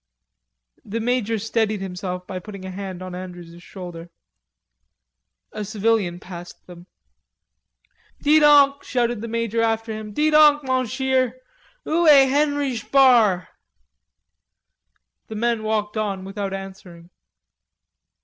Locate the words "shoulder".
3.61-4.09